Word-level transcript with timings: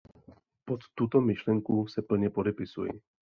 Pod 0.65 0.79
tuto 0.95 1.21
myšlenku 1.21 1.87
se 1.87 2.01
plně 2.01 2.29
podepisuji. 2.29 2.89